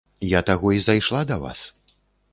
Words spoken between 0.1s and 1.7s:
Я таго і зайшла да вас.